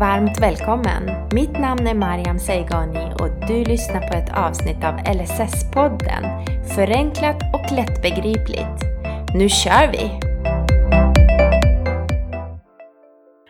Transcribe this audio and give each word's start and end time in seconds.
varmt 0.00 0.40
välkommen! 0.40 1.28
Mitt 1.32 1.52
namn 1.52 1.86
är 1.86 1.94
Mariam 1.94 2.38
Seigani 2.38 3.12
och 3.20 3.48
du 3.48 3.64
lyssnar 3.64 4.08
på 4.08 4.14
ett 4.14 4.36
avsnitt 4.36 4.84
av 4.84 4.94
LSS-podden 4.94 6.24
Förenklat 6.74 7.36
och 7.54 7.76
lättbegripligt. 7.76 8.84
Nu 9.34 9.48
kör 9.48 9.92
vi! 9.92 10.10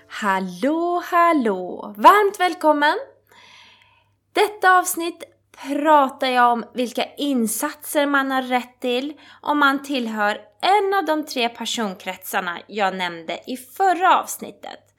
Hallå, 0.09 1.03
hallå! 1.11 1.95
Varmt 1.97 2.41
välkommen! 2.41 2.99
Detta 4.33 4.79
avsnitt 4.79 5.25
pratar 5.63 6.27
jag 6.27 6.53
om 6.53 6.65
vilka 6.75 7.05
insatser 7.17 8.07
man 8.07 8.31
har 8.31 8.43
rätt 8.43 8.81
till 8.81 9.13
om 9.43 9.59
man 9.59 9.83
tillhör 9.83 10.39
en 10.61 10.95
av 10.95 11.05
de 11.05 11.27
tre 11.27 11.49
personkretsarna 11.49 12.59
jag 12.67 12.97
nämnde 12.97 13.41
i 13.47 13.57
förra 13.57 14.21
avsnittet. 14.21 14.90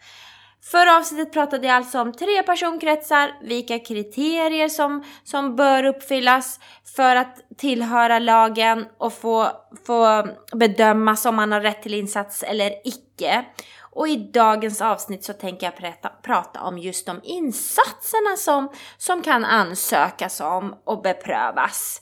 Förra 0.64 0.98
avsnittet 0.98 1.34
pratade 1.34 1.68
jag 1.68 1.76
alltså 1.76 2.02
om 2.02 2.14
tre 2.14 2.44
personkretsar, 2.44 3.38
vilka 3.42 3.80
kriterier 3.80 4.70
som, 4.70 5.04
som 5.24 5.56
bör 5.56 5.84
uppfyllas 5.84 6.60
för 6.96 7.16
att 7.16 7.38
tillhöra 7.58 8.20
lagen 8.20 8.86
och 8.98 9.14
få, 9.14 9.52
få 9.88 10.28
bedömas 10.54 11.26
om 11.26 11.36
man 11.36 11.52
har 11.52 11.62
rätt 11.62 11.82
till 11.84 11.94
insats 11.94 12.44
eller 12.44 12.74
icke. 12.84 13.46
Och 13.92 14.08
i 14.08 14.16
dagens 14.16 14.82
avsnitt 14.82 15.24
så 15.24 15.34
tänker 15.34 15.66
jag 15.66 15.78
prata, 15.78 16.10
prata 16.10 16.62
om 16.62 16.78
just 16.78 17.06
de 17.06 17.20
insatserna 17.23 18.38
som, 18.38 18.70
som 18.98 19.22
kan 19.22 19.46
ansökas 19.46 20.42
om 20.42 20.76
och 20.84 21.02
beprövas. 21.02 22.02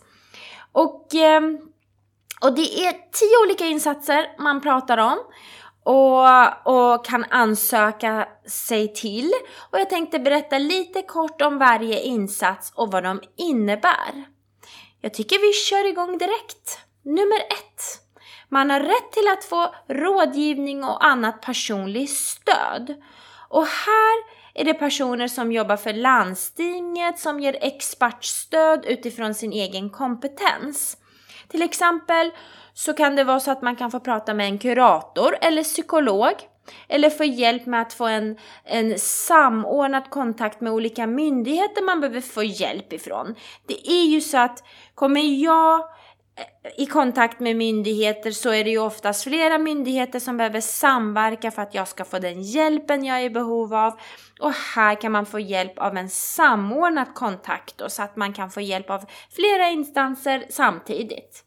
Och, 0.71 1.15
eh, 1.15 1.41
och 2.41 2.55
det 2.55 2.85
är 2.85 2.91
tio 2.91 3.45
olika 3.45 3.65
insatser 3.65 4.35
man 4.39 4.61
pratar 4.61 4.97
om 4.97 5.17
och, 5.89 6.67
och 6.67 7.05
kan 7.05 7.25
ansöka 7.29 8.27
sig 8.47 8.93
till. 8.93 9.31
Och 9.71 9.79
jag 9.79 9.89
tänkte 9.89 10.19
berätta 10.19 10.57
lite 10.57 11.01
kort 11.01 11.41
om 11.41 11.57
varje 11.57 12.01
insats 12.01 12.71
och 12.75 12.91
vad 12.91 13.03
de 13.03 13.21
innebär. 13.37 14.25
Jag 15.01 15.13
tycker 15.13 15.39
vi 15.39 15.53
kör 15.53 15.89
igång 15.89 16.17
direkt. 16.17 16.79
Nummer 17.03 17.39
ett. 17.39 17.83
Man 18.49 18.69
har 18.69 18.79
rätt 18.79 19.11
till 19.11 19.27
att 19.27 19.43
få 19.43 19.75
rådgivning 19.87 20.83
och 20.83 21.05
annat 21.05 21.41
personligt 21.41 22.09
stöd. 22.17 22.95
Och 23.49 23.65
här 23.65 24.17
är 24.53 24.65
det 24.65 24.73
personer 24.73 25.27
som 25.27 25.51
jobbar 25.51 25.77
för 25.77 25.93
landstinget 25.93 27.19
som 27.19 27.39
ger 27.39 27.57
expertstöd 27.61 28.85
utifrån 28.85 29.33
sin 29.35 29.51
egen 29.53 29.89
kompetens. 29.89 30.97
Till 31.47 31.61
exempel 31.61 32.31
så 32.79 32.93
kan 32.93 33.15
det 33.15 33.23
vara 33.23 33.39
så 33.39 33.51
att 33.51 33.61
man 33.61 33.75
kan 33.75 33.91
få 33.91 33.99
prata 33.99 34.33
med 34.33 34.45
en 34.45 34.57
kurator 34.57 35.35
eller 35.41 35.63
psykolog 35.63 36.33
eller 36.87 37.09
få 37.09 37.23
hjälp 37.23 37.65
med 37.65 37.81
att 37.81 37.93
få 37.93 38.05
en, 38.05 38.37
en 38.63 38.99
samordnad 38.99 40.09
kontakt 40.09 40.61
med 40.61 40.73
olika 40.73 41.07
myndigheter 41.07 41.83
man 41.83 41.99
behöver 41.99 42.21
få 42.21 42.43
hjälp 42.43 42.93
ifrån. 42.93 43.35
Det 43.67 43.89
är 43.89 44.05
ju 44.05 44.21
så 44.21 44.37
att 44.37 44.63
kommer 44.95 45.43
jag 45.43 45.79
eh, 45.79 46.83
i 46.83 46.85
kontakt 46.85 47.39
med 47.39 47.55
myndigheter 47.55 48.31
så 48.31 48.49
är 48.49 48.63
det 48.63 48.69
ju 48.69 48.79
oftast 48.79 49.23
flera 49.23 49.57
myndigheter 49.57 50.19
som 50.19 50.37
behöver 50.37 50.61
samverka 50.61 51.51
för 51.51 51.61
att 51.61 51.75
jag 51.75 51.87
ska 51.87 52.05
få 52.05 52.19
den 52.19 52.41
hjälpen 52.41 53.05
jag 53.05 53.19
är 53.19 53.23
i 53.23 53.29
behov 53.29 53.73
av. 53.73 53.99
Och 54.39 54.53
här 54.75 55.01
kan 55.01 55.11
man 55.11 55.25
få 55.25 55.39
hjälp 55.39 55.79
av 55.79 55.97
en 55.97 56.09
samordnad 56.09 57.13
kontakt 57.13 57.77
då, 57.77 57.89
så 57.89 58.03
att 58.03 58.15
man 58.15 58.33
kan 58.33 58.51
få 58.51 58.61
hjälp 58.61 58.89
av 58.89 59.05
flera 59.31 59.69
instanser 59.69 60.45
samtidigt. 60.49 61.45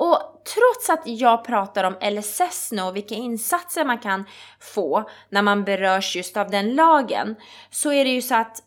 Och 0.00 0.42
trots 0.54 0.90
att 0.90 1.02
jag 1.04 1.44
pratar 1.44 1.84
om 1.84 1.96
LSS 2.12 2.72
nu 2.72 2.82
och 2.82 2.96
vilka 2.96 3.14
insatser 3.14 3.84
man 3.84 3.98
kan 3.98 4.24
få 4.60 5.10
när 5.28 5.42
man 5.42 5.64
berörs 5.64 6.16
just 6.16 6.36
av 6.36 6.50
den 6.50 6.74
lagen 6.74 7.36
så 7.70 7.92
är 7.92 8.04
det 8.04 8.10
ju 8.10 8.22
så 8.22 8.34
att 8.34 8.62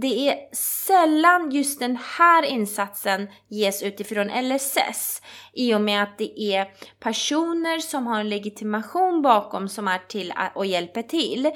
det 0.00 0.28
är 0.28 0.54
sällan 0.54 1.50
just 1.50 1.80
den 1.80 1.98
här 2.18 2.42
insatsen 2.42 3.28
ges 3.48 3.82
utifrån 3.82 4.26
LSS 4.26 5.22
i 5.52 5.74
och 5.74 5.80
med 5.80 6.02
att 6.02 6.18
det 6.18 6.40
är 6.40 6.66
personer 7.00 7.78
som 7.78 8.06
har 8.06 8.20
en 8.20 8.28
legitimation 8.28 9.22
bakom 9.22 9.68
som 9.68 9.88
är 9.88 9.98
till 9.98 10.32
och 10.54 10.66
hjälper 10.66 11.02
till. 11.02 11.50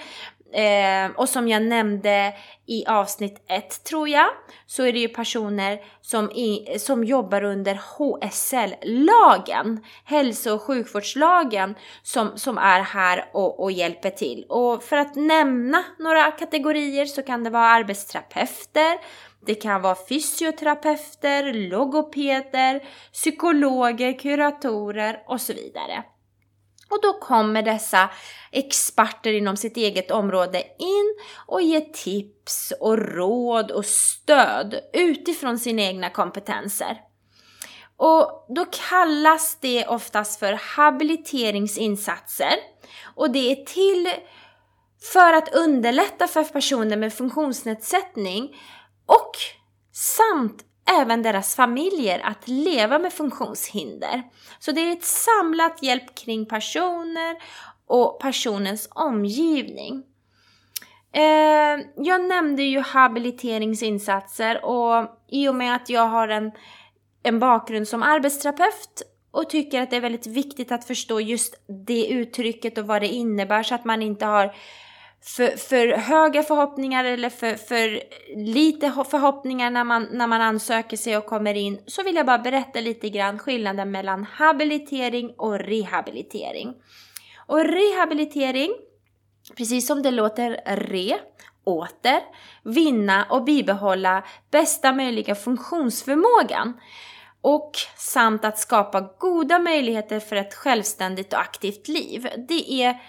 Eh, 0.53 1.11
och 1.17 1.29
som 1.29 1.49
jag 1.49 1.63
nämnde 1.63 2.35
i 2.67 2.87
avsnitt 2.87 3.45
1 3.49 3.85
tror 3.85 4.09
jag, 4.09 4.27
så 4.67 4.83
är 4.83 4.93
det 4.93 4.99
ju 4.99 5.09
personer 5.09 5.81
som, 6.01 6.31
i, 6.31 6.79
som 6.79 7.05
jobbar 7.05 7.45
under 7.45 7.81
HSL-lagen, 7.99 9.85
hälso 10.05 10.55
och 10.55 10.63
sjukvårdslagen, 10.63 11.75
som, 12.03 12.39
som 12.39 12.59
är 12.59 12.81
här 12.81 13.31
och, 13.33 13.63
och 13.63 13.73
hjälper 13.73 14.11
till. 14.11 14.45
Och 14.49 14.83
för 14.83 14.97
att 14.97 15.15
nämna 15.15 15.85
några 15.99 16.31
kategorier 16.31 17.07
så 17.07 17.23
kan 17.23 17.45
det 17.45 17.51
vara 17.51 17.67
arbetsterapeuter, 17.67 18.99
det 19.47 19.55
kan 19.55 19.83
vara 19.83 19.97
fysioterapeuter, 20.09 21.53
logopeder, 21.53 22.81
psykologer, 23.13 24.19
kuratorer 24.19 25.23
och 25.27 25.41
så 25.41 25.53
vidare. 25.53 26.05
Och 26.91 27.03
då 27.03 27.13
kommer 27.13 27.63
dessa 27.63 28.11
experter 28.51 29.33
inom 29.33 29.57
sitt 29.57 29.77
eget 29.77 30.11
område 30.11 30.63
in 30.79 31.15
och 31.47 31.63
ger 31.63 31.81
tips 31.81 32.73
och 32.81 32.99
råd 32.99 33.71
och 33.71 33.85
stöd 33.85 34.81
utifrån 34.93 35.59
sina 35.59 35.83
egna 35.83 36.11
kompetenser. 36.11 37.01
Och 37.97 38.47
då 38.49 38.67
kallas 38.91 39.59
det 39.61 39.87
oftast 39.87 40.39
för 40.39 40.53
habiliteringsinsatser 40.77 42.55
och 43.15 43.31
det 43.31 43.53
är 43.53 43.65
till 43.65 44.11
för 45.13 45.33
att 45.33 45.55
underlätta 45.55 46.27
för 46.27 46.45
personer 46.45 46.97
med 46.97 47.15
funktionsnedsättning 47.15 48.57
och 49.07 49.33
samt 49.93 50.65
även 51.01 51.23
deras 51.23 51.55
familjer 51.55 52.21
att 52.25 52.49
leva 52.49 52.99
med 52.99 53.13
funktionshinder. 53.13 54.23
Så 54.59 54.73
det 54.73 54.81
är 54.81 54.93
ett 54.93 55.05
samlat 55.05 55.83
hjälp 55.83 56.15
kring 56.15 56.47
personer 56.47 57.37
och 57.87 58.21
personens 58.21 58.89
omgivning. 58.91 60.03
Eh, 61.13 61.85
jag 61.97 62.25
nämnde 62.29 62.63
ju 62.63 62.81
habiliteringsinsatser 62.81 64.65
och 64.65 65.21
i 65.29 65.49
och 65.49 65.55
med 65.55 65.75
att 65.75 65.89
jag 65.89 66.07
har 66.07 66.29
en, 66.29 66.53
en 67.23 67.39
bakgrund 67.39 67.89
som 67.89 68.03
arbetsterapeut 68.03 69.03
och 69.31 69.51
tycker 69.51 69.83
att 69.83 69.91
det 69.91 69.97
är 69.97 70.01
väldigt 70.01 70.27
viktigt 70.27 70.73
att 70.73 70.85
förstå 70.85 71.21
just 71.21 71.63
det 71.87 72.07
uttrycket 72.07 72.79
och 72.79 72.87
vad 72.87 73.03
det 73.03 73.09
innebär 73.09 73.63
så 73.63 73.75
att 73.75 73.85
man 73.85 74.03
inte 74.03 74.27
har 74.27 74.55
för, 75.23 75.57
för 75.57 75.89
höga 75.89 76.43
förhoppningar 76.43 77.05
eller 77.05 77.31
för, 77.31 77.55
för 77.55 78.03
lite 78.37 79.05
förhoppningar 79.11 79.71
när 79.71 79.85
man, 79.85 80.09
när 80.13 80.27
man 80.27 80.41
ansöker 80.41 80.97
sig 80.97 81.17
och 81.17 81.27
kommer 81.27 81.55
in 81.55 81.81
så 81.87 82.03
vill 82.03 82.17
jag 82.17 82.27
bara 82.27 82.39
berätta 82.39 82.81
lite 82.81 83.09
grann 83.09 83.39
skillnaden 83.39 83.91
mellan 83.91 84.25
habilitering 84.25 85.35
och 85.37 85.59
rehabilitering. 85.59 86.75
Och 87.47 87.65
rehabilitering, 87.65 88.71
precis 89.57 89.87
som 89.87 90.03
det 90.03 90.11
låter 90.11 90.61
re, 90.67 91.19
åter, 91.65 92.21
vinna 92.65 93.27
och 93.31 93.45
bibehålla 93.45 94.25
bästa 94.51 94.93
möjliga 94.93 95.35
funktionsförmågan 95.35 96.81
och 97.43 97.73
samt 97.97 98.45
att 98.45 98.59
skapa 98.59 99.01
goda 99.19 99.59
möjligheter 99.59 100.21
för 100.21 100.37
ett 100.37 100.55
självständigt 100.55 101.33
och 101.33 101.41
aktivt 101.41 101.89
liv. 101.89 102.29
Det 102.49 102.73
är 102.73 103.01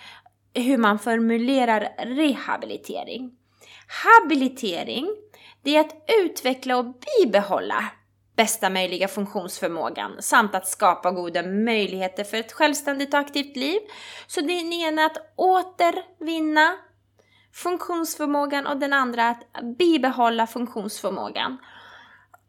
hur 0.54 0.78
man 0.78 1.00
formulerar 1.00 1.90
rehabilitering. 1.98 3.32
Habilitering, 3.88 5.08
det 5.62 5.76
är 5.76 5.80
att 5.80 5.96
utveckla 6.24 6.78
och 6.78 6.86
bibehålla 6.86 7.92
bästa 8.36 8.70
möjliga 8.70 9.08
funktionsförmågan 9.08 10.12
samt 10.20 10.56
att 10.56 10.68
skapa 10.68 11.12
goda 11.12 11.44
möjligheter 11.44 12.24
för 12.24 12.38
ett 12.38 12.52
självständigt 12.52 13.14
och 13.14 13.20
aktivt 13.20 13.56
liv. 13.56 13.80
Så 14.28 14.42
den 14.42 14.74
ena 14.74 15.02
är 15.02 15.06
att 15.06 15.34
återvinna 15.36 16.76
funktionsförmågan 17.54 18.68
och 18.68 18.78
den 18.78 18.94
andra 18.94 19.30
att 19.30 19.78
bibehålla 19.78 20.48
funktionsförmågan. 20.48 21.58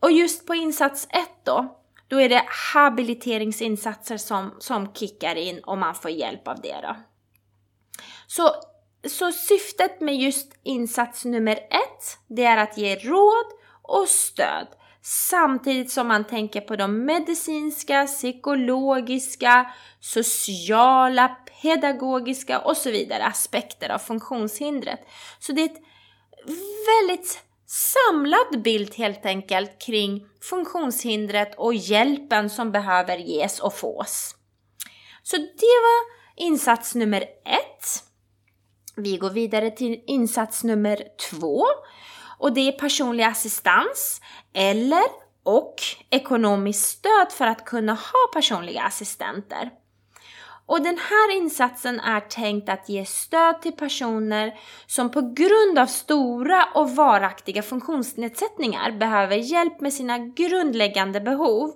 Och 0.00 0.12
just 0.12 0.47
på 0.47 0.55
insats 0.55 1.06
1 1.11 1.29
då, 1.44 1.79
då 2.09 2.21
är 2.21 2.29
det 2.29 2.44
habiliteringsinsatser 2.75 4.17
som, 4.17 4.55
som 4.59 4.93
kickar 4.93 5.37
in 5.37 5.59
och 5.59 5.79
man 5.79 5.94
får 5.94 6.11
hjälp 6.11 6.49
av 6.49 6.61
det 6.61 6.76
då. 6.82 6.97
Så, 8.37 8.55
så 9.08 9.32
syftet 9.32 10.00
med 10.00 10.17
just 10.17 10.52
insats 10.62 11.25
nummer 11.25 11.56
ett, 11.56 12.19
det 12.29 12.44
är 12.44 12.56
att 12.56 12.79
ge 12.79 12.96
råd 12.96 13.46
och 13.82 14.08
stöd 14.08 14.67
samtidigt 15.02 15.90
som 15.90 16.08
man 16.08 16.25
tänker 16.25 16.61
på 16.61 16.76
de 16.76 17.05
medicinska, 17.05 18.06
psykologiska, 18.06 19.73
sociala, 20.00 21.29
pedagogiska 21.62 22.61
och 22.61 22.76
så 22.76 22.90
vidare 22.90 23.25
aspekter 23.25 23.88
av 23.90 23.99
funktionshindret. 23.99 25.00
Så 25.38 25.52
det 25.52 25.61
är 25.61 25.67
ett 25.69 25.82
väldigt 26.87 27.40
samlad 27.67 28.62
bild 28.62 28.94
helt 28.94 29.26
enkelt 29.26 29.82
kring 29.82 30.26
funktionshindret 30.50 31.55
och 31.55 31.75
hjälpen 31.75 32.50
som 32.50 32.73
behöver 32.73 33.17
ges 33.17 33.61
och 33.61 33.75
fås. 33.75 34.35
Så 35.23 35.37
det 35.37 35.81
var 35.82 36.23
insats 36.46 36.94
nummer 36.94 37.20
ett. 37.44 37.72
Vi 38.97 39.17
går 39.17 39.31
vidare 39.31 39.71
till 39.71 40.03
insats 40.06 40.65
nummer 40.65 41.03
två 41.31 41.65
och 42.39 42.53
det 42.53 42.69
är 42.69 42.73
personlig 42.73 43.25
assistans 43.25 44.21
eller 44.53 45.03
och 45.43 45.75
ekonomiskt 46.11 46.89
stöd 46.89 47.33
för 47.33 47.47
att 47.47 47.65
kunna 47.65 47.93
ha 47.93 48.33
personliga 48.35 48.83
assistenter. 48.83 49.71
Och 50.67 50.83
den 50.83 50.99
här 50.99 51.37
insatsen 51.37 52.00
är 52.00 52.21
tänkt 52.21 52.69
att 52.69 52.89
ge 52.89 53.05
stöd 53.05 53.62
till 53.62 53.73
personer 53.73 54.55
som 54.87 55.11
på 55.11 55.21
grund 55.21 55.79
av 55.79 55.87
stora 55.87 56.69
och 56.75 56.91
varaktiga 56.91 57.62
funktionsnedsättningar 57.62 58.93
behöver 58.93 59.37
hjälp 59.37 59.81
med 59.81 59.93
sina 59.93 60.19
grundläggande 60.19 61.21
behov. 61.21 61.73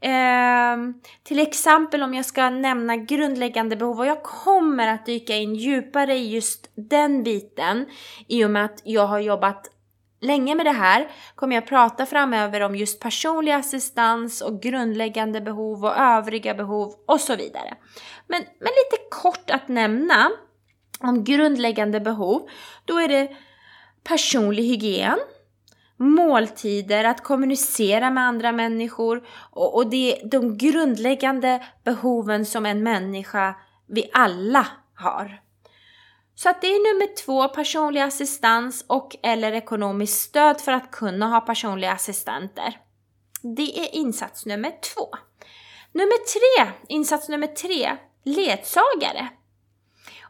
Eh, 0.00 0.76
till 1.22 1.38
exempel 1.38 2.02
om 2.02 2.14
jag 2.14 2.24
ska 2.24 2.50
nämna 2.50 2.96
grundläggande 2.96 3.76
behov 3.76 3.98
och 3.98 4.06
jag 4.06 4.22
kommer 4.22 4.88
att 4.88 5.06
dyka 5.06 5.36
in 5.36 5.54
djupare 5.54 6.14
i 6.14 6.34
just 6.34 6.70
den 6.74 7.22
biten 7.22 7.86
i 8.28 8.44
och 8.44 8.50
med 8.50 8.64
att 8.64 8.82
jag 8.84 9.06
har 9.06 9.18
jobbat 9.18 9.70
länge 10.20 10.54
med 10.54 10.66
det 10.66 10.72
här 10.72 11.08
kommer 11.34 11.54
jag 11.54 11.66
prata 11.66 12.06
framöver 12.06 12.60
om 12.60 12.76
just 12.76 13.00
personlig 13.00 13.52
assistans 13.52 14.40
och 14.40 14.62
grundläggande 14.62 15.40
behov 15.40 15.84
och 15.84 15.96
övriga 15.96 16.54
behov 16.54 16.94
och 17.06 17.20
så 17.20 17.36
vidare. 17.36 17.74
Men, 18.26 18.42
men 18.42 18.68
lite 18.68 19.04
kort 19.10 19.50
att 19.50 19.68
nämna 19.68 20.30
om 21.00 21.24
grundläggande 21.24 22.00
behov, 22.00 22.48
då 22.84 22.98
är 22.98 23.08
det 23.08 23.28
personlig 24.04 24.62
hygien, 24.62 25.18
måltider, 25.98 27.04
att 27.04 27.22
kommunicera 27.22 28.10
med 28.10 28.24
andra 28.24 28.52
människor 28.52 29.26
och, 29.50 29.76
och 29.76 29.90
det 29.90 30.22
är 30.22 30.28
de 30.28 30.58
grundläggande 30.58 31.66
behoven 31.84 32.46
som 32.46 32.66
en 32.66 32.82
människa, 32.82 33.54
vi 33.86 34.10
alla 34.12 34.66
har. 34.94 35.40
Så 36.34 36.48
att 36.48 36.60
det 36.60 36.66
är 36.66 36.94
nummer 36.94 37.16
två, 37.24 37.48
personlig 37.48 38.00
assistans 38.00 38.84
och 38.86 39.16
eller 39.22 39.52
ekonomiskt 39.52 40.20
stöd 40.20 40.60
för 40.60 40.72
att 40.72 40.90
kunna 40.90 41.26
ha 41.26 41.40
personliga 41.40 41.92
assistenter. 41.92 42.80
Det 43.42 43.80
är 43.80 43.94
insats 43.94 44.46
nummer 44.46 44.70
två. 44.70 45.08
Nummer 45.92 46.18
tre, 46.26 46.72
insats 46.88 47.28
nummer 47.28 47.46
tre, 47.46 47.96
ledsagare. 48.24 49.28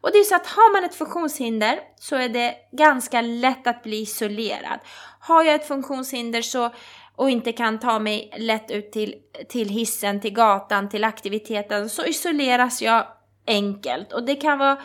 Och 0.00 0.12
det 0.12 0.19
är 0.19 0.25
så 0.25 0.35
att 0.35 0.47
har 0.47 0.73
man 0.73 0.85
ett 0.85 0.95
funktionshinder 0.95 1.81
så 1.97 2.17
är 2.17 2.29
det 2.29 2.55
ganska 2.73 3.21
lätt 3.21 3.67
att 3.67 3.83
bli 3.83 4.00
isolerad. 4.00 4.79
Har 5.21 5.45
jag 5.45 5.55
ett 5.55 5.69
funktionshinder 5.69 6.43
så 6.43 6.71
och 7.17 7.31
inte 7.31 7.53
kan 7.53 7.79
ta 7.79 7.99
mig 7.99 8.31
lätt 8.37 8.71
ut 8.71 8.93
till, 8.93 9.15
till 9.49 9.69
hissen, 9.69 10.21
till 10.21 10.33
gatan, 10.33 10.89
till 10.89 11.05
aktiviteten 11.05 11.89
så 11.89 12.05
isoleras 12.05 12.83
jag 12.83 13.06
enkelt. 13.47 14.12
Och 14.12 14.23
det 14.23 14.35
kan 14.35 14.59
vara 14.59 14.79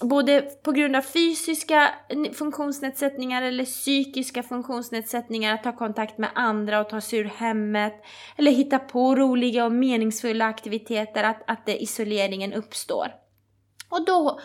både 0.00 0.40
på 0.40 0.72
grund 0.72 0.96
av 0.96 1.02
fysiska 1.02 1.90
funktionsnedsättningar 2.34 3.42
eller 3.42 3.64
psykiska 3.64 4.42
funktionsnedsättningar 4.42 5.54
att 5.54 5.62
ta 5.62 5.76
kontakt 5.76 6.18
med 6.18 6.30
andra 6.34 6.80
och 6.80 6.88
ta 6.88 7.00
sig 7.00 7.18
ur 7.18 7.24
hemmet 7.24 8.04
eller 8.36 8.50
hitta 8.50 8.78
på 8.78 9.14
roliga 9.14 9.64
och 9.64 9.72
meningsfulla 9.72 10.44
aktiviteter 10.44 11.24
att, 11.24 11.42
att 11.46 11.66
det, 11.66 11.82
isoleringen 11.82 12.52
uppstår. 12.52 13.08
Och 13.88 14.04
då 14.04 14.40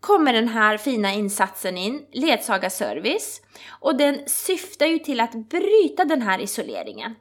kommer 0.00 0.32
den 0.32 0.48
här 0.48 0.76
fina 0.76 1.12
insatsen 1.12 1.76
in, 1.76 2.06
ledsagarservice, 2.12 3.40
och 3.80 3.96
den 3.96 4.28
syftar 4.28 4.86
ju 4.86 4.98
till 4.98 5.20
att 5.20 5.48
bryta 5.48 6.04
den 6.04 6.22
här 6.22 6.40
isoleringen. 6.40 7.14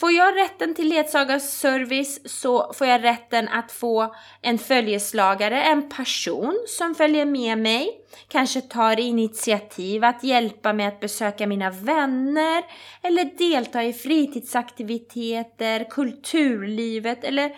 Får 0.00 0.12
jag 0.12 0.36
rätten 0.36 0.74
till 0.74 0.88
ledsagarservice 0.88 2.20
så 2.24 2.72
får 2.72 2.86
jag 2.86 3.04
rätten 3.04 3.48
att 3.48 3.72
få 3.72 4.14
en 4.42 4.58
följeslagare, 4.58 5.62
en 5.62 5.88
person 5.88 6.64
som 6.68 6.94
följer 6.94 7.24
med 7.24 7.58
mig, 7.58 7.90
kanske 8.28 8.60
tar 8.60 9.00
initiativ 9.00 10.04
att 10.04 10.24
hjälpa 10.24 10.72
mig 10.72 10.86
att 10.86 11.00
besöka 11.00 11.46
mina 11.46 11.70
vänner 11.70 12.64
eller 13.02 13.24
delta 13.38 13.84
i 13.84 13.92
fritidsaktiviteter, 13.92 15.90
kulturlivet 15.90 17.24
eller 17.24 17.56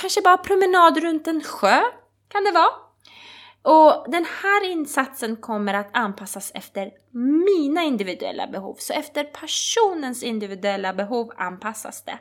kanske 0.00 0.20
bara 0.22 0.36
promenad 0.38 0.98
runt 0.98 1.26
en 1.26 1.40
sjö 1.40 1.82
kan 2.28 2.44
det 2.44 2.52
vara. 2.52 2.70
Och 3.62 4.10
den 4.10 4.26
här 4.42 4.64
insatsen 4.70 5.36
kommer 5.36 5.74
att 5.74 5.90
anpassas 5.92 6.52
efter 6.54 6.90
mina 7.44 7.82
individuella 7.82 8.46
behov. 8.46 8.76
Så 8.78 8.92
efter 8.92 9.24
personens 9.24 10.22
individuella 10.22 10.92
behov 10.92 11.32
anpassas 11.36 12.04
det. 12.04 12.18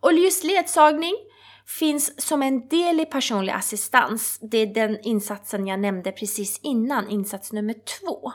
Och 0.00 0.12
just 0.12 0.44
ledsagning 0.44 1.14
finns 1.66 2.26
som 2.26 2.42
en 2.42 2.68
del 2.68 3.00
i 3.00 3.04
personlig 3.04 3.52
assistans. 3.52 4.38
Det 4.42 4.58
är 4.58 4.66
den 4.66 4.98
insatsen 5.02 5.66
jag 5.66 5.80
nämnde 5.80 6.12
precis 6.12 6.60
innan, 6.62 7.08
insats 7.08 7.52
nummer 7.52 7.74
två. 7.74 8.32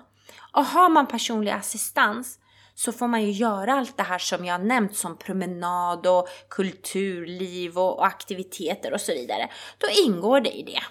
Och 0.53 0.65
har 0.65 0.89
man 0.89 1.07
personlig 1.07 1.51
assistans 1.51 2.39
så 2.75 2.92
får 2.92 3.07
man 3.07 3.22
ju 3.24 3.31
göra 3.31 3.74
allt 3.74 3.98
det 3.98 4.04
här 4.04 4.18
som 4.18 4.45
jag 4.45 4.66
nämnt 4.66 4.95
som 4.95 5.18
promenad 5.18 6.07
och 6.07 6.27
kulturliv 6.50 7.77
och 7.77 8.06
aktiviteter 8.06 8.94
och 8.94 9.01
så 9.01 9.13
vidare. 9.13 9.50
Då 9.77 9.88
ingår 10.06 10.42
det 10.42 10.51
i 10.51 10.63
det. 10.63 10.81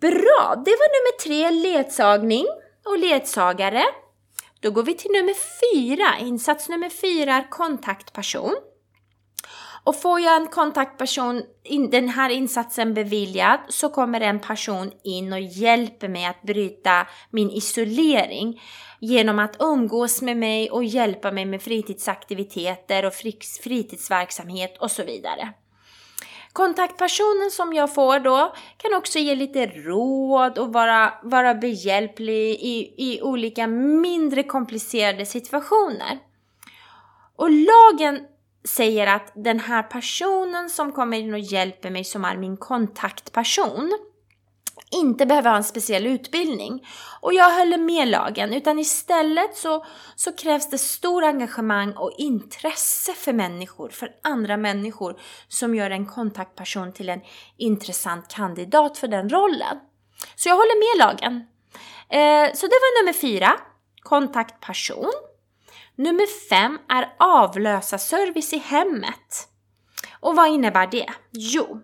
Bra, 0.00 0.62
det 0.64 0.70
var 0.70 0.88
nummer 0.88 1.18
tre, 1.22 1.50
ledsagning 1.50 2.46
och 2.84 2.98
ledsagare. 2.98 3.84
Då 4.60 4.70
går 4.70 4.82
vi 4.82 4.94
till 4.94 5.10
nummer 5.10 5.34
fyra. 5.34 6.18
Insats 6.26 6.68
nummer 6.68 6.88
fyra 6.88 7.34
är 7.34 7.50
kontaktperson. 7.50 8.54
Och 9.84 10.00
får 10.00 10.20
jag 10.20 10.36
en 10.36 10.48
kontaktperson, 10.48 11.42
den 11.90 12.08
här 12.08 12.30
insatsen 12.30 12.94
beviljad, 12.94 13.60
så 13.68 13.88
kommer 13.88 14.20
en 14.20 14.40
person 14.40 14.92
in 15.04 15.32
och 15.32 15.40
hjälper 15.40 16.08
mig 16.08 16.26
att 16.26 16.42
bryta 16.42 17.06
min 17.30 17.50
isolering 17.50 18.60
genom 19.00 19.38
att 19.38 19.56
umgås 19.58 20.22
med 20.22 20.36
mig 20.36 20.70
och 20.70 20.84
hjälpa 20.84 21.32
mig 21.32 21.44
med 21.44 21.62
fritidsaktiviteter 21.62 23.04
och 23.04 23.12
fritidsverksamhet 23.62 24.78
och 24.78 24.90
så 24.90 25.04
vidare. 25.04 25.52
Kontaktpersonen 26.52 27.50
som 27.50 27.72
jag 27.72 27.94
får 27.94 28.18
då 28.18 28.54
kan 28.76 28.94
också 28.94 29.18
ge 29.18 29.34
lite 29.34 29.66
råd 29.66 30.58
och 30.58 30.72
vara, 30.72 31.12
vara 31.22 31.54
behjälplig 31.54 32.50
i, 32.50 32.94
i 32.96 33.22
olika 33.22 33.66
mindre 33.66 34.42
komplicerade 34.42 35.26
situationer. 35.26 36.18
Och 37.36 37.50
lagen 37.50 38.26
säger 38.64 39.06
att 39.06 39.32
den 39.34 39.60
här 39.60 39.82
personen 39.82 40.70
som 40.70 40.92
kommer 40.92 41.18
in 41.18 41.34
och 41.34 41.40
hjälper 41.40 41.90
mig 41.90 42.04
som 42.04 42.24
är 42.24 42.36
min 42.36 42.56
kontaktperson 42.56 43.92
inte 44.92 45.26
behöver 45.26 45.50
ha 45.50 45.56
en 45.56 45.64
speciell 45.64 46.06
utbildning. 46.06 46.86
Och 47.20 47.34
jag 47.34 47.58
håller 47.58 47.78
med 47.78 48.08
lagen, 48.08 48.52
utan 48.52 48.78
istället 48.78 49.56
så, 49.56 49.84
så 50.16 50.32
krävs 50.32 50.70
det 50.70 50.78
stor 50.78 51.24
engagemang 51.24 51.92
och 51.92 52.12
intresse 52.18 53.12
för 53.12 53.32
människor, 53.32 53.88
för 53.88 54.10
andra 54.22 54.56
människor, 54.56 55.20
som 55.48 55.74
gör 55.74 55.90
en 55.90 56.06
kontaktperson 56.06 56.92
till 56.92 57.08
en 57.08 57.20
intressant 57.56 58.28
kandidat 58.28 58.98
för 58.98 59.08
den 59.08 59.28
rollen. 59.28 59.78
Så 60.36 60.48
jag 60.48 60.56
håller 60.56 60.78
med 60.78 61.06
lagen. 61.06 61.34
Eh, 62.08 62.54
så 62.54 62.66
det 62.66 62.78
var 62.82 63.02
nummer 63.02 63.12
fyra, 63.12 63.52
kontaktperson. 64.02 65.12
Nummer 66.02 66.48
fem 66.48 66.78
är 66.88 67.14
avlösarservice 67.18 68.52
i 68.52 68.58
hemmet. 68.58 69.48
Och 70.20 70.36
vad 70.36 70.48
innebär 70.48 70.86
det? 70.86 71.06
Jo, 71.30 71.80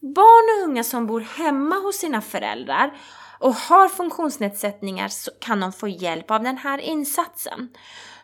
Barn 0.00 0.62
och 0.62 0.68
unga 0.68 0.84
som 0.84 1.06
bor 1.06 1.20
hemma 1.20 1.76
hos 1.76 1.96
sina 1.96 2.20
föräldrar 2.20 2.96
och 3.40 3.54
har 3.54 3.88
funktionsnedsättningar 3.88 5.08
så 5.08 5.30
kan 5.40 5.60
de 5.60 5.72
få 5.72 5.88
hjälp 5.88 6.30
av 6.30 6.42
den 6.42 6.58
här 6.58 6.78
insatsen. 6.78 7.68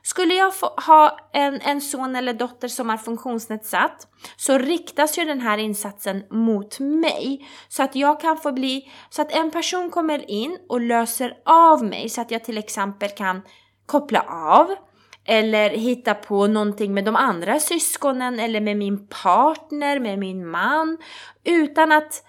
Skulle 0.03 0.35
jag 0.35 0.53
ha 0.87 1.31
en, 1.33 1.61
en 1.61 1.81
son 1.81 2.17
eller 2.17 2.35
dotter 2.35 2.69
som 2.69 2.91
är 2.91 2.97
funktionsnedsatt 2.97 4.09
så 4.37 4.59
riktas 4.59 5.19
ju 5.19 5.25
den 5.25 5.41
här 5.41 5.59
insatsen 5.59 6.25
mot 6.31 6.81
mig 6.81 7.49
så 7.69 7.83
att 7.83 7.97
jag 7.97 8.21
kan 8.21 8.37
få 8.37 8.53
bli, 8.53 8.93
så 9.11 9.23
att 9.23 9.33
en 9.33 9.51
person 9.51 9.91
kommer 9.91 10.31
in 10.31 10.59
och 10.69 10.81
löser 10.81 11.39
av 11.45 11.85
mig 11.85 12.09
så 12.09 12.21
att 12.21 12.31
jag 12.31 12.45
till 12.45 12.59
exempel 12.59 13.11
kan 13.11 13.43
koppla 13.87 14.21
av 14.29 14.77
eller 15.25 15.71
hitta 15.71 16.15
på 16.15 16.47
någonting 16.47 16.95
med 16.95 17.05
de 17.05 17.17
andra 17.17 17.61
syskonen 17.61 18.41
eller 18.41 18.61
med 18.61 18.77
min 18.77 19.07
partner, 19.07 20.01
med 20.01 20.19
min 20.19 20.47
man 20.47 20.99
utan 21.45 21.93
att 21.93 22.25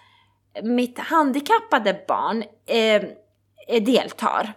mitt 0.64 1.00
handikappade 1.00 2.02
barn 2.08 2.44
eh, 2.68 2.96
eh, 3.68 3.84
deltar. 3.84 4.54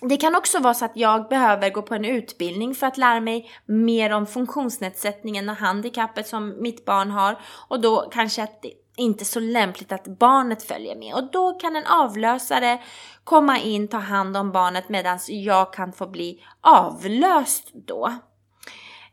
Det 0.00 0.16
kan 0.16 0.36
också 0.36 0.58
vara 0.58 0.74
så 0.74 0.84
att 0.84 0.96
jag 0.96 1.28
behöver 1.28 1.70
gå 1.70 1.82
på 1.82 1.94
en 1.94 2.04
utbildning 2.04 2.74
för 2.74 2.86
att 2.86 2.98
lära 2.98 3.20
mig 3.20 3.50
mer 3.66 4.12
om 4.12 4.26
funktionsnedsättningen 4.26 5.48
och 5.48 5.56
handikappet 5.56 6.26
som 6.26 6.62
mitt 6.62 6.84
barn 6.84 7.10
har 7.10 7.38
och 7.68 7.80
då 7.80 8.08
kanske 8.12 8.42
att 8.42 8.64
inte 8.96 9.24
så 9.24 9.40
lämpligt 9.40 9.92
att 9.92 10.04
barnet 10.04 10.62
följer 10.62 10.96
med 10.96 11.14
och 11.14 11.30
då 11.30 11.52
kan 11.52 11.76
en 11.76 11.86
avlösare 11.86 12.82
komma 13.24 13.58
in, 13.58 13.88
ta 13.88 13.98
hand 13.98 14.36
om 14.36 14.52
barnet 14.52 14.88
medan 14.88 15.18
jag 15.28 15.72
kan 15.72 15.92
få 15.92 16.06
bli 16.06 16.44
avlöst 16.60 17.70
då. 17.72 18.12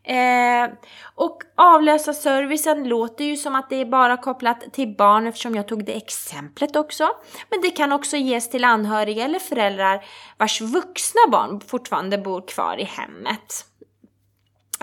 Eh, 0.04 0.72
och 1.14 1.42
avlösa 1.56 2.14
servicen 2.14 2.88
låter 2.88 3.24
ju 3.24 3.36
som 3.36 3.54
att 3.54 3.70
det 3.70 3.76
är 3.76 3.84
bara 3.84 4.16
kopplat 4.16 4.72
till 4.72 4.96
barn 4.96 5.26
eftersom 5.26 5.54
jag 5.54 5.68
tog 5.68 5.84
det 5.84 5.96
exemplet 5.96 6.76
också. 6.76 7.08
Men 7.50 7.60
det 7.60 7.70
kan 7.70 7.92
också 7.92 8.16
ges 8.16 8.50
till 8.50 8.64
anhöriga 8.64 9.24
eller 9.24 9.38
föräldrar 9.38 10.04
vars 10.38 10.60
vuxna 10.60 11.20
barn 11.28 11.60
fortfarande 11.60 12.18
bor 12.18 12.48
kvar 12.48 12.76
i 12.80 12.84
hemmet. 12.84 13.66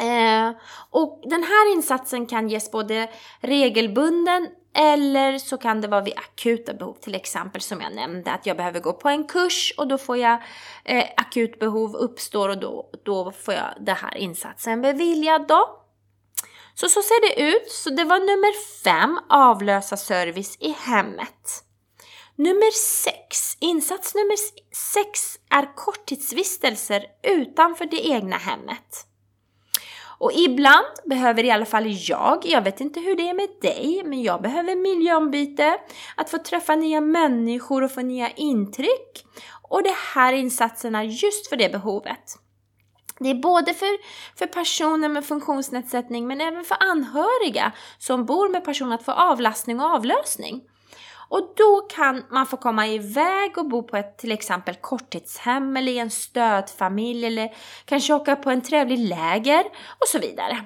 Eh, 0.02 0.52
och 0.90 1.22
den 1.24 1.44
här 1.44 1.74
insatsen 1.74 2.26
kan 2.26 2.50
ges 2.50 2.72
både 2.72 3.10
regelbunden 3.42 4.48
eller 4.76 5.38
så 5.38 5.58
kan 5.58 5.82
det 5.82 5.88
vara 5.88 6.02
vid 6.02 6.14
akuta 6.18 6.74
behov, 6.74 6.94
till 6.94 7.16
exempel 7.16 7.62
som 7.62 7.82
jag 7.82 7.96
nämnde 7.96 8.32
att 8.32 8.46
jag 8.46 8.58
behöver 8.58 8.80
gå 8.80 8.94
på 8.94 9.10
en 9.10 9.28
kurs 9.28 9.74
och 9.78 9.88
då 9.88 9.98
får 9.98 10.18
jag 10.18 10.44
eh, 10.86 11.06
akut 11.18 11.60
behov 11.60 11.96
uppstår 11.96 12.50
och 12.50 12.60
då, 12.60 12.90
då 13.06 13.32
får 13.32 13.54
jag 13.54 13.74
den 13.80 13.96
här 13.96 14.18
insatsen 14.18 14.82
beviljad 14.82 15.48
då. 15.48 15.76
Så 16.74 16.90
så 16.90 17.02
ser 17.02 17.22
det 17.22 17.52
ut. 17.52 17.72
Så 17.72 17.90
det 17.90 18.04
var 18.04 18.20
nummer 18.20 18.84
fem, 18.84 19.20
avlösa 19.30 19.98
service 19.98 20.58
i 20.60 20.72
hemmet. 20.72 21.64
Nummer 22.36 22.72
sex, 22.72 23.58
insats 23.60 24.16
nummer 24.16 24.36
sex 24.94 25.40
är 25.50 25.76
korttidsvistelser 25.76 27.06
utanför 27.24 27.86
det 27.86 28.08
egna 28.08 28.38
hemmet. 28.38 29.09
Och 30.20 30.32
ibland 30.34 30.86
behöver 31.06 31.44
i 31.44 31.52
alla 31.52 31.66
fall 31.66 31.84
jag, 31.88 32.46
jag 32.46 32.62
vet 32.62 32.82
inte 32.82 33.00
hur 33.00 33.16
det 33.16 33.30
är 33.30 33.34
med 33.34 33.50
dig, 33.62 34.02
men 34.06 34.24
jag 34.24 34.42
behöver 34.42 34.76
miljöombyte, 34.76 35.78
att 36.16 36.30
få 36.30 36.38
träffa 36.38 36.76
nya 36.76 37.02
människor 37.02 37.84
och 37.84 37.92
få 37.92 38.02
nya 38.02 38.30
intryck. 38.30 39.26
Och 39.70 39.84
det 39.84 39.96
här 40.14 40.34
är 40.34 40.38
insatserna 40.38 41.04
just 41.04 41.50
för 41.50 41.56
det 41.56 41.72
behovet. 41.72 42.36
Det 43.20 43.30
är 43.30 43.36
både 43.36 43.74
för, 43.74 43.98
för 44.38 44.48
personer 44.48 45.10
med 45.10 45.26
funktionsnedsättning 45.26 46.28
men 46.28 46.42
även 46.42 46.64
för 46.64 46.78
anhöriga 46.80 47.72
som 47.98 48.26
bor 48.26 48.50
med 48.50 48.66
personer 48.66 48.96
att 48.96 49.06
få 49.06 49.12
avlastning 49.12 49.80
och 49.80 49.86
avlösning. 49.86 50.62
Och 51.30 51.54
då 51.56 51.88
kan 51.90 52.24
man 52.30 52.46
få 52.46 52.58
komma 52.58 52.88
iväg 52.88 53.58
och 53.58 53.70
bo 53.70 53.84
på 53.84 53.98
ett 53.98 54.18
till 54.18 54.32
exempel 54.32 54.76
korttidshem 54.76 55.78
eller 55.78 55.92
i 55.92 55.98
en 55.98 56.10
stödfamilj 56.10 57.26
eller 57.26 57.54
kanske 57.86 58.14
åka 58.14 58.36
på 58.36 58.50
en 58.50 58.62
trevlig 58.62 59.00
läger 59.00 59.64
och 60.00 60.08
så 60.08 60.20
vidare. 60.20 60.66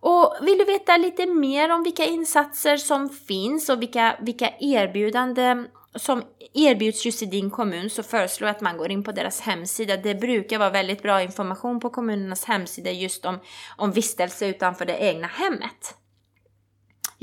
Och 0.00 0.36
vill 0.40 0.58
du 0.58 0.64
veta 0.64 0.96
lite 0.96 1.26
mer 1.26 1.70
om 1.70 1.82
vilka 1.82 2.04
insatser 2.04 2.76
som 2.76 3.08
finns 3.08 3.68
och 3.68 3.82
vilka, 3.82 4.16
vilka 4.20 4.50
erbjudanden 4.60 5.68
som 5.94 6.22
erbjuds 6.54 7.06
just 7.06 7.22
i 7.22 7.26
din 7.26 7.50
kommun 7.50 7.90
så 7.90 8.02
föreslår 8.02 8.48
jag 8.48 8.56
att 8.56 8.60
man 8.60 8.76
går 8.76 8.90
in 8.90 9.04
på 9.04 9.12
deras 9.12 9.40
hemsida. 9.40 9.96
Det 9.96 10.14
brukar 10.14 10.58
vara 10.58 10.70
väldigt 10.70 11.02
bra 11.02 11.22
information 11.22 11.80
på 11.80 11.90
kommunernas 11.90 12.44
hemsida 12.44 12.90
just 12.90 13.24
om, 13.24 13.38
om 13.76 13.92
vistelse 13.92 14.46
utanför 14.46 14.84
det 14.84 14.98
egna 14.98 15.26
hemmet. 15.26 15.94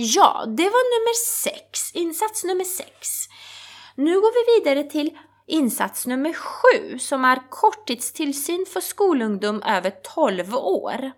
Ja, 0.03 0.45
det 0.47 0.63
var 0.63 0.99
nummer 0.99 1.13
sex, 1.43 1.91
insats 1.93 2.43
nummer 2.43 2.63
sex. 2.63 3.09
Nu 3.95 4.13
går 4.13 4.31
vi 4.31 4.59
vidare 4.59 4.89
till 4.89 5.17
insats 5.47 6.07
nummer 6.07 6.33
sju 6.33 6.99
som 6.99 7.25
är 7.25 7.49
korttidstillsyn 7.49 8.65
för 8.73 8.79
skolungdom 8.79 9.63
över 9.63 9.89
12 9.89 10.55
år. 10.55 11.11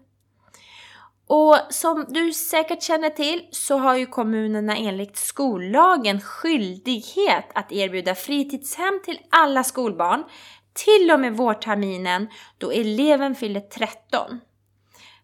Och 1.28 1.58
som 1.70 2.06
du 2.10 2.34
säkert 2.34 2.84
känner 2.84 3.10
till 3.10 3.48
så 3.52 3.78
har 3.78 3.96
ju 3.96 4.06
kommunerna 4.06 4.78
enligt 4.78 5.18
skollagen 5.18 6.22
skyldighet 6.22 7.46
att 7.56 7.72
erbjuda 7.72 8.16
fritidshem 8.16 9.02
till 9.06 9.20
alla 9.30 9.64
skolbarn 9.64 10.24
till 10.74 11.12
och 11.12 11.20
med 11.20 11.38
vårterminen 11.38 12.28
då 12.58 12.72
eleven 12.72 13.36
fyller 13.36 13.60
13. 13.60 14.40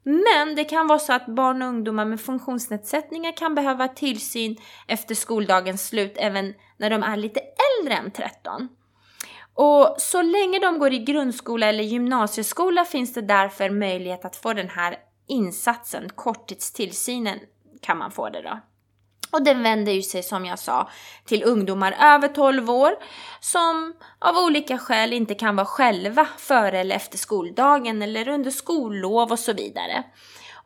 Men 0.09 0.55
det 0.55 0.63
kan 0.63 0.87
vara 0.87 0.99
så 0.99 1.13
att 1.13 1.25
barn 1.25 1.61
och 1.61 1.67
ungdomar 1.67 2.05
med 2.05 2.21
funktionsnedsättningar 2.21 3.37
kan 3.37 3.55
behöva 3.55 3.87
tillsyn 3.87 4.57
efter 4.87 5.15
skoldagens 5.15 5.87
slut 5.87 6.13
även 6.15 6.53
när 6.77 6.89
de 6.89 7.03
är 7.03 7.17
lite 7.17 7.39
äldre 7.79 7.93
än 7.93 8.11
13. 8.11 8.69
Och 9.53 9.95
så 9.97 10.21
länge 10.21 10.59
de 10.59 10.79
går 10.79 10.93
i 10.93 10.99
grundskola 10.99 11.67
eller 11.67 11.83
gymnasieskola 11.83 12.85
finns 12.85 13.13
det 13.13 13.21
därför 13.21 13.69
möjlighet 13.69 14.25
att 14.25 14.35
få 14.35 14.53
den 14.53 14.69
här 14.69 14.97
insatsen, 15.27 16.09
korttidstillsynen 16.15 17.39
kan 17.81 17.97
man 17.97 18.11
få 18.11 18.29
det 18.29 18.41
då. 18.41 18.59
Och 19.31 19.43
den 19.43 19.63
vänder 19.63 19.91
ju 19.91 20.01
sig 20.01 20.23
som 20.23 20.45
jag 20.45 20.59
sa 20.59 20.89
till 21.25 21.43
ungdomar 21.43 21.95
över 22.01 22.27
12 22.27 22.69
år 22.69 22.95
som 23.39 23.93
av 24.19 24.37
olika 24.37 24.77
skäl 24.77 25.13
inte 25.13 25.35
kan 25.35 25.55
vara 25.55 25.65
själva 25.65 26.27
före 26.37 26.79
eller 26.79 26.95
efter 26.95 27.17
skoldagen 27.17 28.01
eller 28.01 28.27
under 28.27 28.51
skollov 28.51 29.31
och 29.31 29.39
så 29.39 29.53
vidare. 29.53 30.03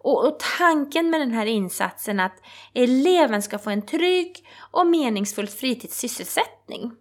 Och, 0.03 0.25
och 0.25 0.39
tanken 0.57 1.09
med 1.09 1.21
den 1.21 1.31
här 1.31 1.45
insatsen 1.45 2.19
är 2.19 2.25
att 2.25 2.41
eleven 2.73 3.41
ska 3.41 3.59
få 3.59 3.69
en 3.69 3.85
trygg 3.85 4.45
och 4.71 4.87
meningsfull 4.87 5.47
fritidssysselsättning. 5.47 6.91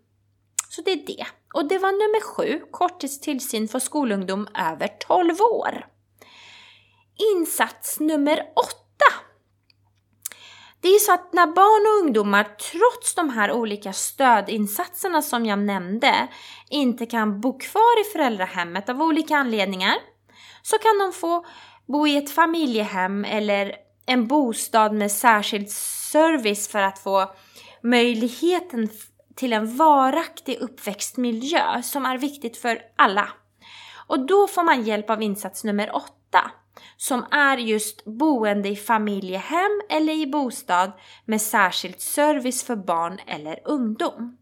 Så 0.69 0.83
det 0.83 0.92
är 0.92 1.07
det. 1.07 1.26
Och 1.54 1.69
det 1.69 1.78
var 1.78 1.92
nummer 1.92 2.21
sju, 2.21 2.61
korttidstillsyn 2.71 3.69
för 3.69 3.78
skolungdom 3.78 4.49
över 4.59 4.88
12 4.88 5.40
år. 5.40 5.87
Insats 7.35 8.00
nummer 8.00 8.42
åtta 8.57 8.81
det 10.82 10.88
är 10.88 10.98
så 10.98 11.12
att 11.12 11.32
när 11.32 11.46
barn 11.46 11.86
och 11.86 12.06
ungdomar 12.06 12.44
trots 12.44 13.14
de 13.14 13.30
här 13.30 13.52
olika 13.52 13.92
stödinsatserna 13.92 15.22
som 15.22 15.46
jag 15.46 15.58
nämnde 15.58 16.28
inte 16.70 17.06
kan 17.06 17.40
bo 17.40 17.58
kvar 17.58 18.00
i 18.00 18.12
föräldrahemmet 18.12 18.88
av 18.88 19.02
olika 19.02 19.36
anledningar 19.36 19.94
så 20.62 20.78
kan 20.78 20.98
de 20.98 21.12
få 21.12 21.46
bo 21.86 22.06
i 22.06 22.16
ett 22.16 22.30
familjehem 22.30 23.24
eller 23.24 23.74
en 24.06 24.26
bostad 24.26 24.94
med 24.94 25.12
särskild 25.12 25.70
service 26.10 26.68
för 26.68 26.82
att 26.82 26.98
få 26.98 27.34
möjligheten 27.82 28.88
till 29.36 29.52
en 29.52 29.76
varaktig 29.76 30.58
uppväxtmiljö 30.60 31.82
som 31.82 32.06
är 32.06 32.18
viktigt 32.18 32.56
för 32.56 32.78
alla. 32.96 33.28
Och 34.06 34.26
då 34.26 34.48
får 34.48 34.62
man 34.62 34.82
hjälp 34.82 35.10
av 35.10 35.22
insats 35.22 35.64
nummer 35.64 35.96
åtta 35.96 36.50
som 36.96 37.26
är 37.30 37.56
just 37.56 38.04
boende 38.04 38.68
i 38.68 38.76
familjehem 38.76 39.80
eller 39.88 40.12
i 40.12 40.26
bostad 40.26 40.92
med 41.24 41.42
särskild 41.42 42.00
service 42.00 42.64
för 42.64 42.76
barn 42.76 43.18
eller 43.26 43.60
ungdom. 43.64 44.36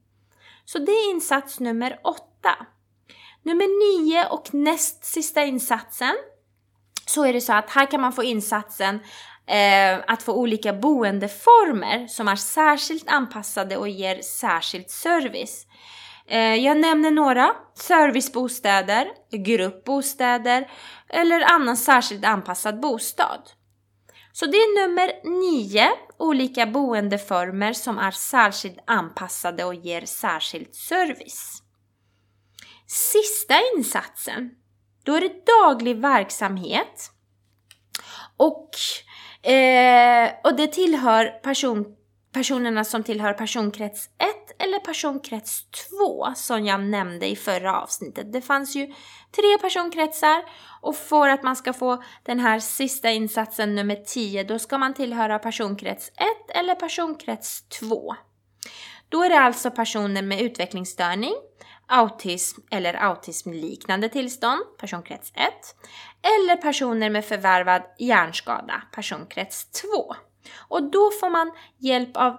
Så 0.64 0.78
det 0.78 0.92
är 0.92 1.10
insats 1.10 1.60
nummer 1.60 2.00
åtta. 2.04 2.66
Nummer 3.42 3.66
nio 3.66 4.26
och 4.26 4.54
näst 4.54 5.04
sista 5.04 5.44
insatsen 5.44 6.16
så 7.06 7.24
är 7.24 7.32
det 7.32 7.40
så 7.40 7.52
att 7.52 7.70
här 7.70 7.90
kan 7.90 8.00
man 8.00 8.12
få 8.12 8.22
insatsen 8.22 8.94
eh, 9.46 9.98
att 10.06 10.22
få 10.22 10.32
olika 10.32 10.72
boendeformer 10.72 12.06
som 12.06 12.28
är 12.28 12.36
särskilt 12.36 13.08
anpassade 13.08 13.76
och 13.76 13.88
ger 13.88 14.22
särskild 14.22 14.90
service. 14.90 15.66
Eh, 16.30 16.54
jag 16.54 16.80
nämner 16.80 17.10
några. 17.10 17.54
Servicebostäder, 17.74 19.08
gruppbostäder 19.30 20.70
eller 21.08 21.40
annan 21.40 21.76
särskilt 21.76 22.24
anpassad 22.24 22.80
bostad. 22.80 23.50
Så 24.32 24.46
det 24.46 24.56
är 24.56 24.88
nummer 24.88 25.12
nio 25.40 25.90
olika 26.18 26.66
boendeformer 26.66 27.72
som 27.72 27.98
är 27.98 28.10
särskilt 28.10 28.78
anpassade 28.86 29.64
och 29.64 29.74
ger 29.74 30.06
särskild 30.06 30.74
service. 30.74 31.62
Sista 32.86 33.54
insatsen, 33.76 34.50
då 35.04 35.14
är 35.14 35.20
det 35.20 35.46
daglig 35.46 35.96
verksamhet 35.96 37.10
och, 38.36 38.70
eh, 39.50 40.30
och 40.44 40.56
det 40.56 40.66
tillhör 40.66 41.24
person, 41.24 41.84
personerna 42.32 42.84
som 42.84 43.02
tillhör 43.02 43.32
personkrets 43.32 44.06
1 44.06 44.39
eller 44.60 44.78
personkrets 44.78 45.64
2 45.70 46.32
som 46.34 46.64
jag 46.64 46.80
nämnde 46.80 47.26
i 47.26 47.36
förra 47.36 47.80
avsnittet. 47.80 48.32
Det 48.32 48.40
fanns 48.40 48.76
ju 48.76 48.86
tre 49.32 49.58
personkretsar 49.60 50.44
och 50.80 50.96
för 50.96 51.28
att 51.28 51.42
man 51.42 51.56
ska 51.56 51.72
få 51.72 52.02
den 52.22 52.40
här 52.40 52.60
sista 52.60 53.10
insatsen 53.10 53.74
nummer 53.74 53.96
10 53.96 54.44
då 54.44 54.58
ska 54.58 54.78
man 54.78 54.94
tillhöra 54.94 55.38
personkrets 55.38 56.08
1 56.08 56.26
eller 56.54 56.74
personkrets 56.74 57.62
2. 57.80 58.14
Då 59.08 59.22
är 59.22 59.28
det 59.28 59.38
alltså 59.38 59.70
personer 59.70 60.22
med 60.22 60.40
utvecklingsstörning, 60.40 61.34
autism 61.86 62.60
eller 62.70 62.94
autismliknande 62.94 64.08
tillstånd, 64.08 64.60
personkrets 64.78 65.32
1, 65.34 65.52
eller 66.22 66.56
personer 66.56 67.10
med 67.10 67.24
förvärvad 67.24 67.82
hjärnskada, 67.98 68.82
personkrets 68.92 69.70
2. 69.70 70.14
Och 70.68 70.90
då 70.90 71.10
får 71.20 71.30
man 71.30 71.52
hjälp 71.78 72.16
av 72.16 72.36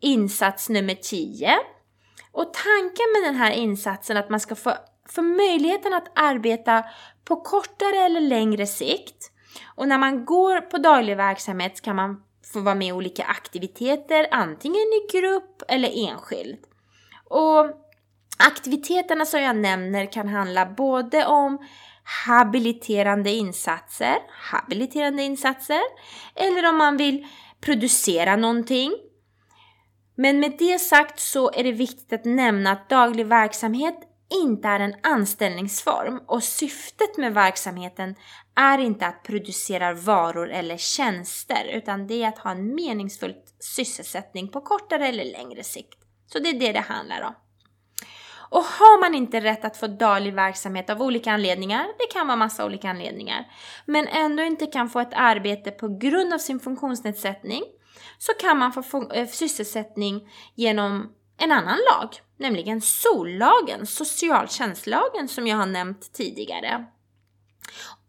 insats 0.00 0.68
nummer 0.68 0.94
10. 0.94 1.58
Och 2.32 2.54
tanken 2.54 3.06
med 3.12 3.22
den 3.22 3.34
här 3.34 3.50
insatsen 3.50 4.16
är 4.16 4.20
att 4.20 4.30
man 4.30 4.40
ska 4.40 4.54
få, 4.54 4.74
få 5.08 5.22
möjligheten 5.22 5.94
att 5.94 6.12
arbeta 6.14 6.84
på 7.24 7.36
kortare 7.36 7.96
eller 7.96 8.20
längre 8.20 8.66
sikt. 8.66 9.32
Och 9.74 9.88
när 9.88 9.98
man 9.98 10.24
går 10.24 10.60
på 10.60 10.78
daglig 10.78 11.16
verksamhet 11.16 11.80
kan 11.80 11.96
man 11.96 12.22
få 12.52 12.60
vara 12.60 12.74
med 12.74 12.88
i 12.88 12.92
olika 12.92 13.24
aktiviteter, 13.24 14.28
antingen 14.30 14.76
i 14.76 15.18
grupp 15.18 15.62
eller 15.68 16.08
enskild. 16.08 16.58
Och 17.24 17.66
aktiviteterna 18.38 19.26
som 19.26 19.40
jag 19.40 19.56
nämner 19.56 20.12
kan 20.12 20.28
handla 20.28 20.66
både 20.66 21.26
om 21.26 21.58
habiliterande 22.26 23.30
insatser, 23.30 24.16
habiliterande 24.50 25.22
insatser, 25.22 25.80
eller 26.34 26.68
om 26.68 26.76
man 26.76 26.96
vill 26.96 27.26
producera 27.60 28.36
någonting. 28.36 28.92
Men 30.20 30.40
med 30.40 30.54
det 30.58 30.78
sagt 30.78 31.20
så 31.20 31.50
är 31.50 31.64
det 31.64 31.72
viktigt 31.72 32.12
att 32.12 32.24
nämna 32.24 32.72
att 32.72 32.88
daglig 32.88 33.26
verksamhet 33.26 33.94
inte 34.44 34.68
är 34.68 34.80
en 34.80 34.94
anställningsform 35.02 36.20
och 36.26 36.44
syftet 36.44 37.16
med 37.16 37.34
verksamheten 37.34 38.14
är 38.56 38.78
inte 38.78 39.06
att 39.06 39.22
producera 39.22 39.94
varor 39.94 40.50
eller 40.50 40.76
tjänster 40.76 41.70
utan 41.72 42.06
det 42.06 42.22
är 42.22 42.28
att 42.28 42.38
ha 42.38 42.50
en 42.50 42.74
meningsfull 42.74 43.34
sysselsättning 43.60 44.48
på 44.48 44.60
kortare 44.60 45.08
eller 45.08 45.24
längre 45.24 45.64
sikt. 45.64 45.98
Så 46.26 46.38
det 46.38 46.48
är 46.48 46.60
det 46.60 46.72
det 46.72 46.80
handlar 46.80 47.22
om. 47.22 47.34
Och 48.50 48.64
har 48.64 49.00
man 49.00 49.14
inte 49.14 49.40
rätt 49.40 49.64
att 49.64 49.76
få 49.76 49.86
daglig 49.86 50.34
verksamhet 50.34 50.90
av 50.90 51.02
olika 51.02 51.32
anledningar, 51.32 51.86
det 51.98 52.12
kan 52.12 52.26
vara 52.26 52.36
massa 52.36 52.66
olika 52.66 52.90
anledningar, 52.90 53.46
men 53.86 54.08
ändå 54.08 54.42
inte 54.42 54.66
kan 54.66 54.90
få 54.90 55.00
ett 55.00 55.14
arbete 55.14 55.70
på 55.70 55.88
grund 55.88 56.34
av 56.34 56.38
sin 56.38 56.60
funktionsnedsättning, 56.60 57.62
så 58.18 58.32
kan 58.32 58.58
man 58.58 58.72
få 58.72 59.12
eh, 59.12 59.28
sysselsättning 59.28 60.28
genom 60.54 61.12
en 61.38 61.52
annan 61.52 61.78
lag, 61.92 62.08
nämligen 62.36 62.80
sollagen, 62.80 63.86
socialtjänstlagen 63.86 65.28
som 65.28 65.46
jag 65.46 65.56
har 65.56 65.66
nämnt 65.66 66.12
tidigare. 66.12 66.86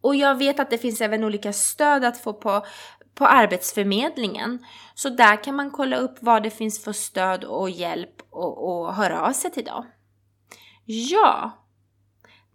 Och 0.02 0.16
jag 0.16 0.36
vet 0.36 0.60
att 0.60 0.70
det 0.70 0.78
finns 0.78 1.02
även 1.02 1.24
olika 1.24 1.54
stöd 1.54 2.06
att 2.06 2.18
få 2.18 2.34
på, 2.34 2.66
på 3.16 3.26
Arbetsförmedlingen. 3.26 4.66
Så 4.96 5.10
där 5.10 5.44
kan 5.44 5.56
man 5.56 5.72
kolla 5.72 5.98
upp 5.98 6.18
vad 6.20 6.44
det 6.44 6.50
finns 6.50 6.84
för 6.84 6.94
stöd 6.94 7.44
och 7.44 7.70
hjälp 7.70 8.22
och, 8.30 8.82
och 8.82 8.94
höra 8.94 9.22
av 9.22 9.32
sig 9.32 9.52
till 9.52 9.66
dem. 9.66 9.86
Ja, 10.86 11.52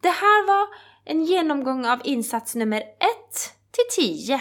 det 0.01 0.09
här 0.09 0.47
var 0.47 0.69
en 1.05 1.25
genomgång 1.25 1.87
av 1.87 2.01
insats 2.05 2.55
nummer 2.55 2.81
1 2.81 2.85
till 3.71 4.05
10. 4.05 4.41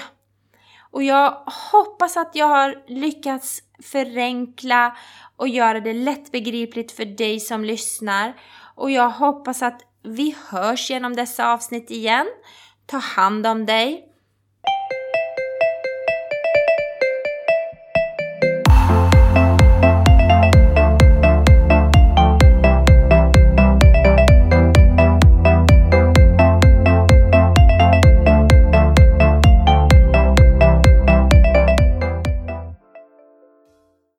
Och 0.93 1.03
jag 1.03 1.31
hoppas 1.71 2.17
att 2.17 2.35
jag 2.35 2.47
har 2.47 2.83
lyckats 2.88 3.59
förenkla 3.83 4.97
och 5.35 5.47
göra 5.47 5.79
det 5.79 5.93
lättbegripligt 5.93 6.91
för 6.91 7.05
dig 7.05 7.39
som 7.39 7.63
lyssnar. 7.63 8.33
Och 8.75 8.91
jag 8.91 9.09
hoppas 9.09 9.62
att 9.62 9.81
vi 10.03 10.35
hörs 10.50 10.89
genom 10.89 11.15
dessa 11.15 11.53
avsnitt 11.53 11.91
igen. 11.91 12.27
Ta 12.85 12.97
hand 12.97 13.47
om 13.47 13.65
dig 13.65 14.12